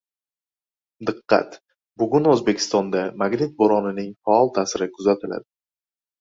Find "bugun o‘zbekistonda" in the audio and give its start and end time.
2.03-3.03